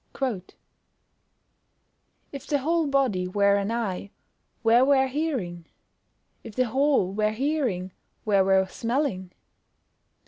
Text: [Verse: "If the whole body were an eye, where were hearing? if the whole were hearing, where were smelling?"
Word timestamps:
[Verse: 0.17 0.41
"If 2.31 2.47
the 2.47 2.57
whole 2.57 2.87
body 2.87 3.27
were 3.27 3.55
an 3.57 3.69
eye, 3.69 4.09
where 4.63 4.83
were 4.83 5.05
hearing? 5.05 5.67
if 6.43 6.55
the 6.55 6.69
whole 6.69 7.13
were 7.13 7.29
hearing, 7.29 7.91
where 8.23 8.43
were 8.43 8.65
smelling?" 8.65 9.31